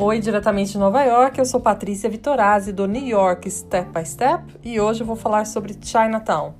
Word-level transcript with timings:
Oi, 0.00 0.20
diretamente 0.20 0.70
de 0.70 0.78
Nova 0.78 1.02
York, 1.02 1.40
eu 1.40 1.44
sou 1.44 1.58
Patrícia 1.58 2.08
Vitorazzi 2.08 2.72
do 2.72 2.86
New 2.86 3.04
York 3.04 3.50
Step 3.50 3.90
by 3.92 4.06
Step 4.06 4.44
e 4.62 4.80
hoje 4.80 5.00
eu 5.00 5.06
vou 5.06 5.16
falar 5.16 5.44
sobre 5.44 5.76
Chinatown. 5.82 6.54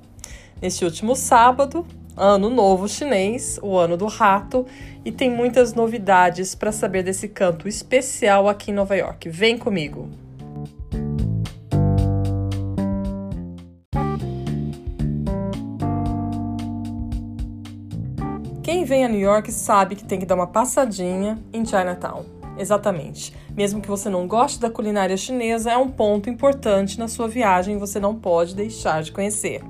Neste 0.61 0.85
último 0.85 1.15
sábado, 1.15 1.87
ano 2.17 2.51
novo 2.51 2.89
chinês, 2.89 3.57
o 3.63 3.77
ano 3.77 3.97
do 3.97 4.07
rato, 4.07 4.67
e 5.05 5.13
tem 5.13 5.31
muitas 5.31 5.73
novidades 5.73 6.57
para 6.57 6.73
saber 6.73 7.05
desse 7.05 7.29
canto 7.29 7.69
especial 7.69 8.49
aqui 8.49 8.73
em 8.73 8.75
Nova 8.75 8.97
York. 8.97 9.29
Vem 9.29 9.57
comigo! 9.57 10.09
Quem 18.65 18.85
vem 18.85 19.05
a 19.05 19.09
New 19.09 19.21
York 19.21 19.53
sabe 19.53 19.95
que 19.95 20.03
tem 20.03 20.19
que 20.19 20.27
dar 20.27 20.35
uma 20.35 20.49
passadinha 20.49 21.39
em 21.53 21.65
Chinatown. 21.65 22.38
Exatamente. 22.59 23.33
Mesmo 23.57 23.81
que 23.81 23.89
você 23.89 24.11
não 24.11 24.27
goste 24.27 24.61
da 24.61 24.69
culinária 24.69 25.17
chinesa, 25.17 25.71
é 25.71 25.77
um 25.77 25.89
ponto 25.89 26.29
importante 26.29 26.99
na 26.99 27.09
sua 27.09 27.29
viagem 27.29 27.77
e 27.77 27.79
você 27.79 28.01
não 28.01 28.15
pode 28.15 28.55
deixar 28.55 29.03
de 29.03 29.13
conhecer. 29.13 29.63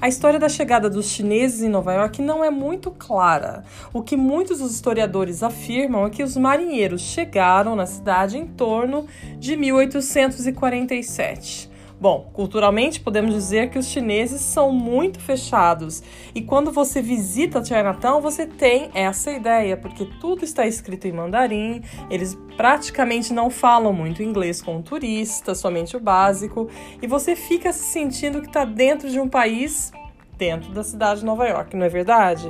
A 0.00 0.08
história 0.08 0.38
da 0.38 0.48
chegada 0.48 0.88
dos 0.88 1.06
chineses 1.06 1.62
em 1.62 1.68
Nova 1.68 1.92
York 1.92 2.22
não 2.22 2.44
é 2.44 2.50
muito 2.50 2.90
clara. 2.90 3.64
O 3.92 4.02
que 4.02 4.16
muitos 4.16 4.60
dos 4.60 4.72
historiadores 4.72 5.42
afirmam 5.42 6.06
é 6.06 6.10
que 6.10 6.22
os 6.22 6.36
marinheiros 6.36 7.02
chegaram 7.02 7.76
na 7.76 7.86
cidade 7.86 8.38
em 8.38 8.46
torno 8.46 9.06
de 9.38 9.56
1847. 9.56 11.70
Bom, 12.00 12.30
culturalmente 12.32 13.00
podemos 13.00 13.34
dizer 13.34 13.70
que 13.70 13.78
os 13.78 13.86
chineses 13.86 14.40
são 14.40 14.70
muito 14.70 15.18
fechados 15.18 16.00
e 16.32 16.40
quando 16.40 16.70
você 16.70 17.02
visita 17.02 17.64
Chinatown 17.64 18.20
você 18.20 18.46
tem 18.46 18.88
essa 18.94 19.32
ideia, 19.32 19.76
porque 19.76 20.04
tudo 20.20 20.44
está 20.44 20.64
escrito 20.64 21.08
em 21.08 21.12
mandarim, 21.12 21.82
eles 22.08 22.38
praticamente 22.56 23.32
não 23.32 23.50
falam 23.50 23.92
muito 23.92 24.22
inglês 24.22 24.62
com 24.62 24.76
o 24.76 24.82
turista, 24.82 25.56
somente 25.56 25.96
o 25.96 26.00
básico, 26.00 26.68
e 27.02 27.06
você 27.08 27.34
fica 27.34 27.72
se 27.72 27.84
sentindo 27.84 28.40
que 28.40 28.46
está 28.46 28.64
dentro 28.64 29.10
de 29.10 29.18
um 29.18 29.28
país 29.28 29.90
dentro 30.36 30.70
da 30.70 30.84
cidade 30.84 31.20
de 31.20 31.26
Nova 31.26 31.48
York, 31.48 31.76
não 31.76 31.84
é 31.84 31.88
verdade? 31.88 32.48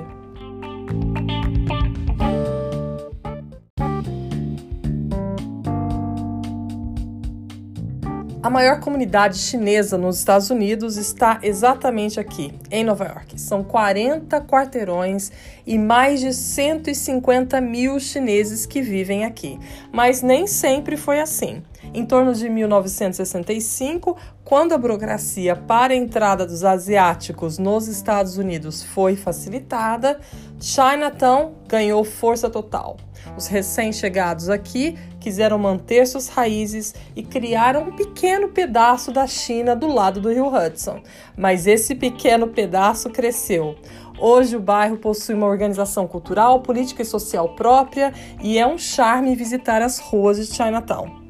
A 8.48 8.50
maior 8.50 8.80
comunidade 8.80 9.36
chinesa 9.36 9.98
nos 9.98 10.16
Estados 10.16 10.48
Unidos 10.48 10.96
está 10.96 11.38
exatamente 11.42 12.18
aqui, 12.18 12.54
em 12.70 12.82
Nova 12.82 13.04
York. 13.04 13.38
São 13.38 13.62
40 13.62 14.40
quarteirões 14.40 15.30
e 15.66 15.78
mais 15.78 16.20
de 16.20 16.32
150 16.32 17.60
mil 17.60 18.00
chineses 18.00 18.64
que 18.64 18.80
vivem 18.80 19.26
aqui. 19.26 19.60
Mas 19.92 20.22
nem 20.22 20.46
sempre 20.46 20.96
foi 20.96 21.20
assim. 21.20 21.62
Em 21.92 22.06
torno 22.06 22.32
de 22.32 22.48
1965, 22.48 24.16
quando 24.42 24.72
a 24.72 24.78
burocracia 24.78 25.54
para 25.54 25.92
a 25.92 25.96
entrada 25.96 26.46
dos 26.46 26.64
asiáticos 26.64 27.58
nos 27.58 27.86
Estados 27.86 28.38
Unidos 28.38 28.82
foi 28.82 29.14
facilitada, 29.14 30.18
Chinatown 30.58 31.52
ganhou 31.68 32.02
força 32.02 32.48
total. 32.48 32.96
Os 33.36 33.46
recém-chegados 33.46 34.48
aqui 34.48 34.96
quiseram 35.20 35.58
manter 35.58 36.06
suas 36.06 36.28
raízes 36.28 36.94
e 37.14 37.22
criaram 37.22 37.88
um 37.88 37.96
pequeno 37.96 38.48
pedaço 38.48 39.12
da 39.12 39.26
China 39.26 39.76
do 39.76 39.86
lado 39.86 40.20
do 40.20 40.32
rio 40.32 40.48
Hudson. 40.48 41.00
Mas 41.36 41.66
esse 41.66 41.94
pequeno 41.94 42.48
pedaço 42.48 43.10
cresceu. 43.10 43.76
Hoje 44.20 44.56
o 44.56 44.60
bairro 44.60 44.96
possui 44.96 45.34
uma 45.34 45.46
organização 45.46 46.08
cultural, 46.08 46.60
política 46.60 47.02
e 47.02 47.04
social 47.04 47.50
própria 47.50 48.12
e 48.42 48.58
é 48.58 48.66
um 48.66 48.76
charme 48.76 49.36
visitar 49.36 49.80
as 49.80 50.00
ruas 50.00 50.38
de 50.38 50.52
Chinatown. 50.52 51.28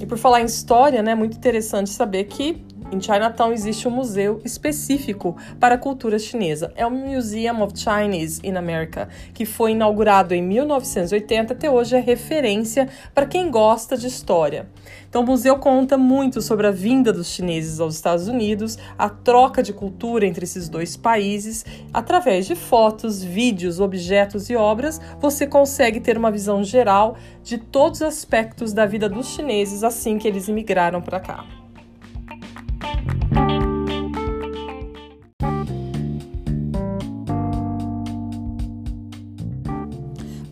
E 0.00 0.06
por 0.06 0.18
falar 0.18 0.40
em 0.40 0.46
história, 0.46 1.00
né, 1.00 1.12
é 1.12 1.14
muito 1.14 1.36
interessante 1.36 1.90
saber 1.90 2.24
que 2.24 2.66
em 2.90 3.00
Chinatown 3.00 3.52
existe 3.52 3.86
um 3.86 3.90
museu 3.90 4.40
específico 4.44 5.36
para 5.60 5.74
a 5.74 5.78
cultura 5.78 6.18
chinesa. 6.18 6.72
É 6.74 6.86
o 6.86 6.90
Museum 6.90 7.62
of 7.62 7.78
Chinese 7.78 8.40
in 8.42 8.56
America, 8.56 9.08
que 9.34 9.44
foi 9.44 9.72
inaugurado 9.72 10.34
em 10.34 10.42
1980 10.42 11.52
até 11.52 11.70
hoje 11.70 11.96
é 11.96 12.00
referência 12.00 12.88
para 13.14 13.26
quem 13.26 13.50
gosta 13.50 13.96
de 13.96 14.06
história. 14.06 14.68
Então, 15.08 15.22
o 15.22 15.26
museu 15.26 15.58
conta 15.58 15.96
muito 15.96 16.42
sobre 16.42 16.66
a 16.66 16.70
vinda 16.70 17.12
dos 17.12 17.28
chineses 17.28 17.80
aos 17.80 17.94
Estados 17.94 18.28
Unidos, 18.28 18.78
a 18.98 19.08
troca 19.08 19.62
de 19.62 19.72
cultura 19.72 20.26
entre 20.26 20.44
esses 20.44 20.68
dois 20.68 20.96
países. 20.96 21.64
Através 21.92 22.46
de 22.46 22.54
fotos, 22.54 23.22
vídeos, 23.22 23.80
objetos 23.80 24.50
e 24.50 24.56
obras, 24.56 25.00
você 25.18 25.46
consegue 25.46 26.00
ter 26.00 26.16
uma 26.18 26.30
visão 26.30 26.62
geral 26.62 27.16
de 27.42 27.58
todos 27.58 28.00
os 28.00 28.06
aspectos 28.06 28.72
da 28.72 28.84
vida 28.84 29.08
dos 29.08 29.28
chineses 29.28 29.82
assim 29.82 30.18
que 30.18 30.28
eles 30.28 30.48
imigraram 30.48 31.00
para 31.00 31.20
cá. 31.20 31.67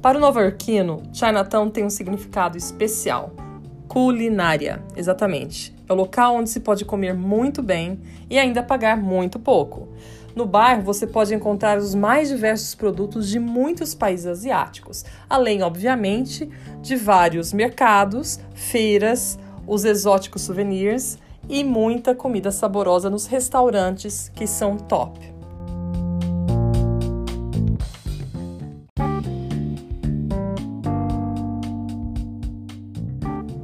Para 0.07 0.19
o 0.19 0.21
nova-iorquino, 0.21 1.03
Chinatown 1.13 1.69
tem 1.69 1.85
um 1.85 1.91
significado 1.91 2.57
especial. 2.57 3.33
Culinária, 3.89 4.81
exatamente. 4.95 5.75
É 5.89 5.93
o 5.93 5.97
local 5.97 6.37
onde 6.37 6.49
se 6.49 6.61
pode 6.61 6.85
comer 6.85 7.13
muito 7.13 7.61
bem 7.61 7.99
e 8.31 8.39
ainda 8.39 8.63
pagar 8.63 8.97
muito 8.97 9.37
pouco. 9.37 9.89
No 10.33 10.47
bairro, 10.47 10.83
você 10.83 11.09
pode 11.09 11.35
encontrar 11.35 11.77
os 11.77 11.93
mais 11.93 12.29
diversos 12.29 12.73
produtos 12.73 13.29
de 13.29 13.41
muitos 13.41 13.97
países 13.97 14.27
asiáticos, 14.27 15.05
além, 15.29 15.65
obviamente, 15.65 16.49
de 16.81 16.95
vários 16.95 17.53
mercados, 17.53 18.39
feiras, 18.55 19.37
os 19.67 19.85
exóticos 19.85 20.43
souvenirs 20.43 21.19
e 21.49 21.65
muita 21.65 22.15
comida 22.15 22.53
saborosa 22.53 23.11
nos 23.11 23.27
restaurantes 23.27 24.29
que 24.29 24.47
são 24.47 24.77
top. 24.77 25.36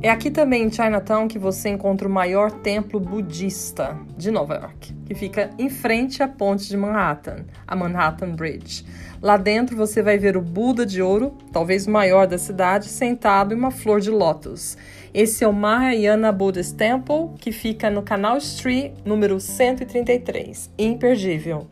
É 0.05 0.11
aqui 0.11 0.33
também 0.33 0.65
em 0.65 0.71
Chinatown 0.71 1.29
que 1.29 1.39
você 1.39 1.69
encontra 1.69 2.09
o 2.09 2.11
maior 2.11 2.51
templo 2.51 2.99
budista 2.99 3.97
de 4.19 4.33
Nova 4.33 4.55
York, 4.55 4.93
que 5.07 5.15
fica 5.15 5.51
em 5.57 5.71
frente 5.71 6.25
à 6.25 6.27
ponte 6.27 6.69
de 6.69 6.77
Manhattan, 6.77 7.45
a 7.65 7.77
Manhattan 7.77 8.31
Bridge. 8.31 8.85
Lá 9.23 9.37
dentro 9.37 9.77
você 9.77 10.03
vai 10.03 10.19
ver 10.19 10.37
o 10.37 10.41
Buda 10.41 10.85
de 10.85 11.01
ouro, 11.01 11.39
talvez 11.53 11.87
o 11.87 11.91
maior 11.93 12.27
da 12.27 12.37
cidade, 12.37 12.89
sentado 12.89 13.55
em 13.55 13.57
uma 13.57 13.71
flor 13.71 14.01
de 14.01 14.11
lótus. 14.11 14.77
Esse 15.15 15.45
é 15.45 15.47
o 15.47 15.53
Mahayana 15.53 16.33
Buddhist 16.33 16.75
Temple, 16.75 17.31
que 17.39 17.53
fica 17.53 17.89
no 17.89 18.03
Canal 18.03 18.39
Street, 18.39 18.95
número 19.05 19.39
133. 19.39 20.69
Imperdível. 20.77 21.69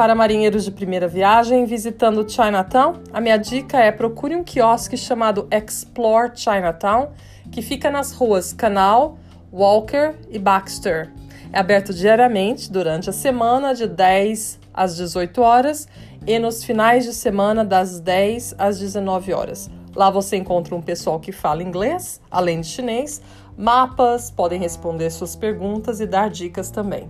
Para 0.00 0.14
marinheiros 0.14 0.64
de 0.64 0.70
primeira 0.70 1.06
viagem 1.06 1.66
visitando 1.66 2.26
Chinatown, 2.26 3.02
a 3.12 3.20
minha 3.20 3.36
dica 3.36 3.78
é 3.78 3.92
procure 3.92 4.34
um 4.34 4.42
quiosque 4.42 4.96
chamado 4.96 5.46
Explore 5.50 6.32
Chinatown, 6.34 7.10
que 7.52 7.60
fica 7.60 7.90
nas 7.90 8.10
ruas 8.10 8.50
Canal, 8.54 9.18
Walker 9.52 10.14
e 10.30 10.38
Baxter. 10.38 11.12
É 11.52 11.58
aberto 11.58 11.92
diariamente 11.92 12.72
durante 12.72 13.10
a 13.10 13.12
semana 13.12 13.74
de 13.74 13.86
10 13.86 14.58
às 14.72 14.96
18 14.96 15.42
horas 15.42 15.86
e 16.26 16.38
nos 16.38 16.64
finais 16.64 17.04
de 17.04 17.12
semana 17.12 17.62
das 17.62 18.00
10 18.00 18.54
às 18.56 18.78
19 18.78 19.34
horas. 19.34 19.68
Lá 19.94 20.08
você 20.08 20.38
encontra 20.38 20.74
um 20.74 20.80
pessoal 20.80 21.20
que 21.20 21.30
fala 21.30 21.62
inglês, 21.62 22.22
além 22.30 22.62
de 22.62 22.68
chinês, 22.68 23.20
mapas, 23.54 24.30
podem 24.30 24.58
responder 24.58 25.10
suas 25.10 25.36
perguntas 25.36 26.00
e 26.00 26.06
dar 26.06 26.30
dicas 26.30 26.70
também. 26.70 27.06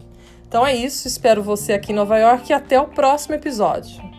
Então 0.50 0.66
é 0.66 0.74
isso, 0.74 1.06
espero 1.06 1.44
você 1.44 1.72
aqui 1.72 1.92
em 1.92 1.94
Nova 1.94 2.18
York 2.18 2.50
e 2.50 2.52
até 2.52 2.80
o 2.80 2.88
próximo 2.88 3.36
episódio. 3.36 4.09